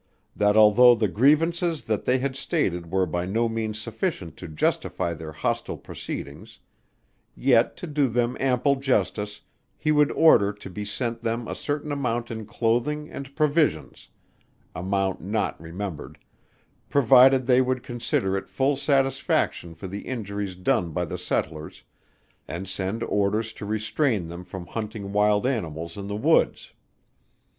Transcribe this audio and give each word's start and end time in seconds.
That 0.35 0.57
although 0.57 0.95
the 0.95 1.07
grievances 1.07 1.83
that 1.85 2.05
they 2.05 2.17
had 2.17 2.35
stated 2.35 2.89
were 2.91 3.05
by 3.05 3.27
no 3.27 3.47
means 3.47 3.79
sufficient 3.79 4.35
to 4.37 4.47
justify 4.47 5.13
their 5.13 5.31
hostile 5.31 5.77
proceedings; 5.77 6.57
yet 7.35 7.77
to 7.77 7.85
do 7.85 8.07
them 8.07 8.35
ample 8.39 8.77
justice, 8.77 9.41
he 9.77 9.91
would 9.91 10.11
order 10.13 10.53
to 10.53 10.69
be 10.71 10.83
sent 10.85 11.21
them 11.21 11.47
a 11.47 11.53
certain 11.53 11.91
amount 11.91 12.31
in 12.31 12.47
clothing 12.47 13.11
and 13.11 13.35
provisions 13.35 14.09
(amount 14.73 15.21
not 15.21 15.61
remembered) 15.61 16.17
provided 16.89 17.45
they 17.45 17.61
would 17.61 17.83
consider 17.83 18.35
it 18.35 18.49
full 18.49 18.75
satisfaction 18.75 19.75
for 19.75 19.87
the 19.87 20.07
injuries 20.07 20.55
done 20.55 20.89
by 20.93 21.05
the 21.05 21.19
settlers, 21.19 21.83
and 22.47 22.67
send 22.67 23.03
orders 23.03 23.53
to 23.53 23.67
restrain 23.67 24.25
them 24.29 24.43
from 24.43 24.65
hunting 24.65 25.13
wild 25.13 25.45
animals 25.45 25.95
in 25.95 26.07
the 26.07 26.15
woods. 26.15 26.73